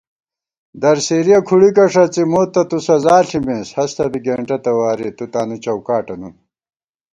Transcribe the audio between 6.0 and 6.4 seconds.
نُن